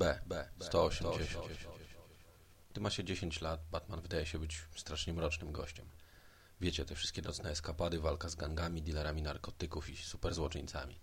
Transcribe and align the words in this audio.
B, 0.00 0.20
B, 0.26 0.48
180. 0.60 1.46
Gdy 2.70 2.80
ma 2.80 2.90
się 2.90 3.04
10 3.04 3.40
lat, 3.40 3.60
Batman 3.70 4.00
wydaje 4.00 4.26
się 4.26 4.38
być 4.38 4.62
strasznie 4.76 5.12
mrocznym 5.12 5.52
gościem. 5.52 5.86
Wiecie, 6.60 6.84
te 6.84 6.94
wszystkie 6.94 7.22
nocne 7.22 7.50
eskapady, 7.50 8.00
walka 8.00 8.28
z 8.28 8.34
gangami, 8.34 8.82
dealerami 8.82 9.22
narkotyków 9.22 9.90
i 9.90 9.96
superzłoczyńcami. 9.96 11.00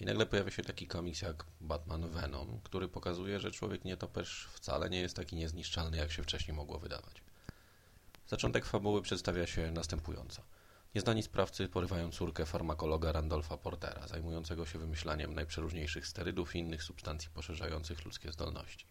I 0.00 0.04
nagle 0.04 0.26
pojawia 0.26 0.50
się 0.50 0.62
taki 0.62 0.86
komiks 0.86 1.22
jak 1.22 1.44
Batman 1.60 2.08
Venom, 2.08 2.60
który 2.62 2.88
pokazuje, 2.88 3.40
że 3.40 3.50
człowiek 3.50 3.84
nietoperz 3.84 4.48
wcale 4.52 4.90
nie 4.90 5.00
jest 5.00 5.16
taki 5.16 5.36
niezniszczalny, 5.36 5.96
jak 5.96 6.12
się 6.12 6.22
wcześniej 6.22 6.56
mogło 6.56 6.78
wydawać. 6.78 7.22
Zaczątek 8.28 8.66
fabuły 8.66 9.02
przedstawia 9.02 9.46
się 9.46 9.70
następująco. 9.70 10.42
Nieznani 10.96 11.22
sprawcy 11.22 11.68
porywają 11.68 12.10
córkę 12.10 12.46
farmakologa 12.46 13.12
Randolfa 13.12 13.56
Portera, 13.56 14.08
zajmującego 14.08 14.66
się 14.66 14.78
wymyślaniem 14.78 15.34
najprzeróżniejszych 15.34 16.06
sterydów 16.06 16.56
i 16.56 16.58
innych 16.58 16.82
substancji 16.82 17.30
poszerzających 17.34 18.04
ludzkie 18.04 18.32
zdolności. 18.32 18.86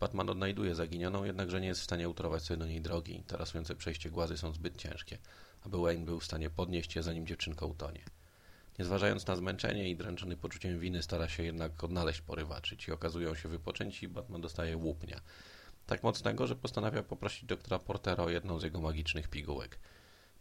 Batman 0.00 0.30
odnajduje 0.30 0.74
zaginioną, 0.74 1.24
jednakże 1.24 1.60
nie 1.60 1.66
jest 1.66 1.80
w 1.80 1.84
stanie 1.84 2.08
utorować 2.08 2.42
sobie 2.42 2.58
do 2.58 2.66
niej 2.66 2.80
drogi. 2.80 3.24
Tarasujące 3.26 3.74
przejście 3.74 4.10
głazy 4.10 4.38
są 4.38 4.52
zbyt 4.52 4.76
ciężkie, 4.76 5.18
aby 5.62 5.78
Wayne 5.78 6.04
był 6.04 6.20
w 6.20 6.24
stanie 6.24 6.50
podnieść 6.50 6.96
je, 6.96 7.02
zanim 7.02 7.26
dziewczynka 7.26 7.66
utonie. 7.66 8.04
Nie 8.78 8.84
zważając 8.84 9.26
na 9.26 9.36
zmęczenie 9.36 9.90
i 9.90 9.96
dręczony 9.96 10.36
poczuciem 10.36 10.80
winy, 10.80 11.02
stara 11.02 11.28
się 11.28 11.42
jednak 11.42 11.84
odnaleźć 11.84 12.20
porywaczy. 12.20 12.76
Ci 12.76 12.92
okazują 12.92 13.34
się 13.34 13.48
wypoczęci 13.48 14.06
i 14.06 14.08
Batman 14.08 14.40
dostaje 14.40 14.76
łupnia. 14.76 15.20
Tak 15.86 16.02
mocnego, 16.02 16.46
że 16.46 16.56
postanawia 16.56 17.02
poprosić 17.02 17.44
doktora 17.44 17.78
Portera 17.78 18.24
o 18.24 18.30
jedną 18.30 18.58
z 18.58 18.62
jego 18.62 18.80
magicznych 18.80 19.28
pigułek. 19.28 19.78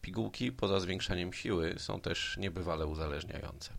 Pigułki, 0.01 0.51
poza 0.51 0.79
zwiększaniem 0.79 1.33
siły, 1.33 1.75
są 1.77 2.01
też 2.01 2.37
niebywale 2.37 2.87
uzależniające. 2.87 3.73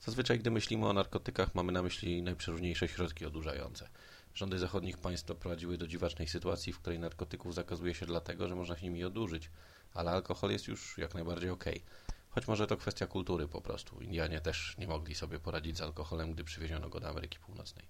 Zazwyczaj, 0.00 0.38
gdy 0.38 0.50
myślimy 0.50 0.86
o 0.86 0.92
narkotykach, 0.92 1.54
mamy 1.54 1.72
na 1.72 1.82
myśli 1.82 2.22
najprzeróżniejsze 2.22 2.88
środki 2.88 3.26
odurzające. 3.26 3.88
Rządy 4.34 4.58
zachodnich 4.58 4.98
państw 4.98 5.26
doprowadziły 5.26 5.78
do 5.78 5.86
dziwacznej 5.86 6.28
sytuacji, 6.28 6.72
w 6.72 6.78
której 6.78 6.98
narkotyków 6.98 7.54
zakazuje 7.54 7.94
się 7.94 8.06
dlatego, 8.06 8.48
że 8.48 8.54
można 8.54 8.76
się 8.76 8.84
nimi 8.86 9.04
odurzyć, 9.04 9.50
ale 9.94 10.10
alkohol 10.10 10.50
jest 10.50 10.68
już 10.68 10.98
jak 10.98 11.14
najbardziej 11.14 11.50
okej. 11.50 11.74
Okay. 11.74 12.14
Choć 12.30 12.48
może 12.48 12.66
to 12.66 12.76
kwestia 12.76 13.06
kultury 13.06 13.48
po 13.48 13.60
prostu. 13.60 14.00
Indianie 14.00 14.40
też 14.40 14.74
nie 14.78 14.86
mogli 14.86 15.14
sobie 15.14 15.38
poradzić 15.38 15.76
z 15.76 15.80
alkoholem, 15.80 16.32
gdy 16.32 16.44
przywieziono 16.44 16.88
go 16.88 17.00
do 17.00 17.08
Ameryki 17.08 17.38
Północnej. 17.38 17.84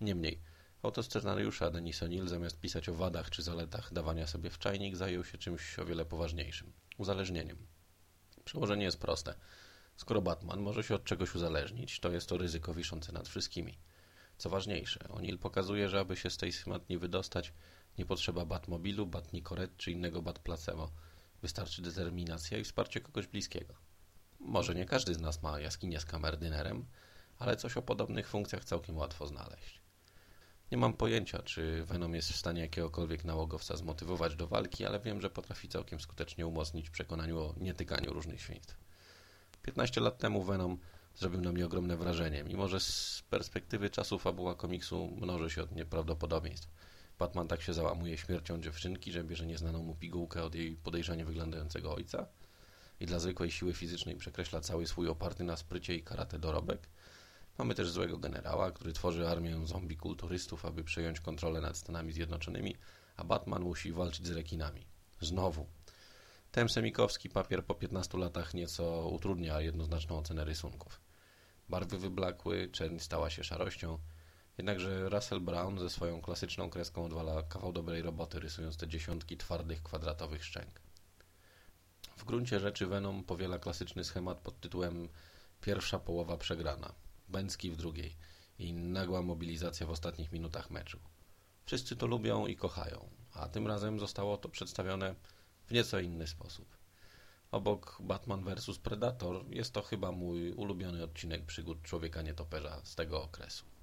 Niemniej, 0.00 0.38
autor 0.84 1.04
scenariusza 1.04 1.70
Denis 1.70 2.02
O'Neill 2.02 2.28
zamiast 2.28 2.60
pisać 2.60 2.88
o 2.88 2.94
wadach 2.94 3.30
czy 3.30 3.42
zaletach 3.42 3.92
dawania 3.92 4.26
sobie 4.26 4.50
w 4.50 4.58
czajnik, 4.58 4.96
zajął 4.96 5.24
się 5.24 5.38
czymś 5.38 5.78
o 5.78 5.84
wiele 5.84 6.04
poważniejszym– 6.04 6.72
uzależnieniem. 6.98 7.66
Przełożenie 8.44 8.84
jest 8.84 9.00
proste. 9.00 9.34
Skoro 9.96 10.22
Batman 10.22 10.60
może 10.60 10.82
się 10.82 10.94
od 10.94 11.04
czegoś 11.04 11.34
uzależnić, 11.34 12.00
to 12.00 12.12
jest 12.12 12.28
to 12.28 12.38
ryzyko 12.38 12.74
wiszące 12.74 13.12
nad 13.12 13.28
wszystkimi. 13.28 13.78
Co 14.38 14.50
ważniejsze, 14.50 15.00
O'Neill 15.00 15.38
pokazuje, 15.38 15.88
że 15.88 16.00
aby 16.00 16.16
się 16.16 16.30
z 16.30 16.36
tej 16.36 16.52
schmatni 16.52 16.98
wydostać, 16.98 17.52
nie 17.98 18.06
potrzeba 18.06 18.44
Batmobilu, 18.44 19.06
Batnikoret 19.06 19.76
czy 19.76 19.90
innego 19.90 20.22
Batplacebo– 20.22 20.90
Wystarczy 21.44 21.82
determinacja 21.82 22.58
i 22.58 22.64
wsparcie 22.64 23.00
kogoś 23.00 23.26
bliskiego. 23.26 23.74
Może 24.40 24.74
nie 24.74 24.84
każdy 24.84 25.14
z 25.14 25.20
nas 25.20 25.42
ma 25.42 25.60
jaskinię 25.60 26.00
z 26.00 26.04
kamerdynerem, 26.04 26.86
ale 27.38 27.56
coś 27.56 27.76
o 27.76 27.82
podobnych 27.82 28.28
funkcjach 28.28 28.64
całkiem 28.64 28.96
łatwo 28.96 29.26
znaleźć. 29.26 29.80
Nie 30.72 30.78
mam 30.78 30.92
pojęcia, 30.92 31.42
czy 31.42 31.84
Venom 31.84 32.14
jest 32.14 32.32
w 32.32 32.36
stanie 32.36 32.60
jakiegokolwiek 32.60 33.24
nałogowca 33.24 33.76
zmotywować 33.76 34.36
do 34.36 34.46
walki, 34.46 34.86
ale 34.86 35.00
wiem, 35.00 35.20
że 35.20 35.30
potrafi 35.30 35.68
całkiem 35.68 36.00
skutecznie 36.00 36.46
umocnić 36.46 36.88
w 36.88 36.92
przekonaniu 36.92 37.38
o 37.38 37.54
nietykaniu 37.60 38.12
różnych 38.12 38.40
świństw. 38.40 38.76
15 39.62 40.00
lat 40.00 40.18
temu 40.18 40.42
Venom 40.42 40.78
zrobił 41.14 41.40
na 41.40 41.52
mnie 41.52 41.66
ogromne 41.66 41.96
wrażenie, 41.96 42.44
mimo 42.44 42.68
że 42.68 42.80
z 42.80 43.22
perspektywy 43.30 43.90
czasu 43.90 44.18
fabuła 44.18 44.54
komiksu 44.54 45.16
mnoży 45.20 45.50
się 45.50 45.62
od 45.62 45.72
nieprawdopodobieństw. 45.72 46.68
Batman 47.18 47.48
tak 47.48 47.62
się 47.62 47.72
załamuje 47.72 48.18
śmiercią 48.18 48.60
dziewczynki, 48.60 49.12
że 49.12 49.24
bierze 49.24 49.46
nieznaną 49.46 49.82
mu 49.82 49.94
pigułkę 49.94 50.42
od 50.42 50.54
jej 50.54 50.76
podejrzanie 50.76 51.24
wyglądającego 51.24 51.94
ojca 51.94 52.26
i 53.00 53.06
dla 53.06 53.18
zwykłej 53.18 53.50
siły 53.50 53.72
fizycznej 53.72 54.16
przekreśla 54.16 54.60
cały 54.60 54.86
swój 54.86 55.08
oparty 55.08 55.44
na 55.44 55.56
sprycie 55.56 55.94
i 55.94 56.02
karate 56.02 56.38
dorobek. 56.38 56.88
Mamy 57.58 57.74
też 57.74 57.90
złego 57.90 58.18
generała, 58.18 58.70
który 58.70 58.92
tworzy 58.92 59.28
armię 59.28 59.66
zombie 59.66 59.96
kulturystów, 59.96 60.64
aby 60.64 60.84
przejąć 60.84 61.20
kontrolę 61.20 61.60
nad 61.60 61.76
Stanami 61.76 62.12
Zjednoczonymi, 62.12 62.76
a 63.16 63.24
Batman 63.24 63.62
musi 63.62 63.92
walczyć 63.92 64.26
z 64.26 64.30
rekinami. 64.30 64.86
Znowu. 65.20 65.66
Tem 66.50 66.68
semikowski 66.68 67.28
papier 67.28 67.64
po 67.64 67.74
15 67.74 68.18
latach 68.18 68.54
nieco 68.54 69.08
utrudnia 69.08 69.60
jednoznaczną 69.60 70.18
ocenę 70.18 70.44
rysunków. 70.44 71.00
Barwy 71.68 71.98
wyblakły, 71.98 72.68
czerń 72.72 72.98
stała 72.98 73.30
się 73.30 73.44
szarością, 73.44 73.98
Jednakże 74.58 75.08
Russell 75.08 75.40
Brown 75.40 75.78
ze 75.78 75.90
swoją 75.90 76.20
klasyczną 76.20 76.70
kreską 76.70 77.04
odwala 77.04 77.42
kawał 77.42 77.72
dobrej 77.72 78.02
roboty, 78.02 78.40
rysując 78.40 78.76
te 78.76 78.88
dziesiątki 78.88 79.36
twardych, 79.36 79.82
kwadratowych 79.82 80.44
szczęk. 80.44 80.80
W 82.16 82.24
gruncie 82.24 82.60
rzeczy 82.60 82.86
Venom 82.86 83.24
powiela 83.24 83.58
klasyczny 83.58 84.04
schemat 84.04 84.38
pod 84.38 84.60
tytułem 84.60 85.08
Pierwsza 85.60 85.98
połowa 85.98 86.36
przegrana, 86.36 86.94
Bęcki 87.28 87.70
w 87.70 87.76
drugiej 87.76 88.16
i 88.58 88.72
nagła 88.72 89.22
mobilizacja 89.22 89.86
w 89.86 89.90
ostatnich 89.90 90.32
minutach 90.32 90.70
meczu. 90.70 90.98
Wszyscy 91.64 91.96
to 91.96 92.06
lubią 92.06 92.46
i 92.46 92.56
kochają, 92.56 93.08
a 93.32 93.48
tym 93.48 93.66
razem 93.66 94.00
zostało 94.00 94.36
to 94.36 94.48
przedstawione 94.48 95.14
w 95.66 95.72
nieco 95.72 96.00
inny 96.00 96.26
sposób. 96.26 96.76
Obok 97.50 97.98
Batman 98.00 98.44
vs 98.44 98.78
Predator 98.78 99.44
jest 99.50 99.72
to 99.72 99.82
chyba 99.82 100.12
mój 100.12 100.52
ulubiony 100.52 101.04
odcinek 101.04 101.46
przygód 101.46 101.82
człowieka 101.82 102.22
nietoperza 102.22 102.80
z 102.84 102.94
tego 102.94 103.22
okresu. 103.22 103.73